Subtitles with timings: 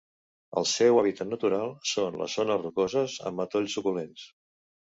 [0.61, 4.29] El seu hàbitat natural són les zones rocoses amb matolls suculents.